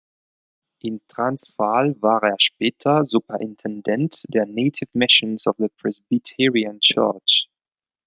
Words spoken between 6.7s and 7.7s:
Church“.